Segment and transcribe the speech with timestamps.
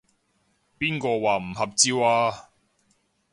[0.79, 2.49] 邊個話唔合照啊？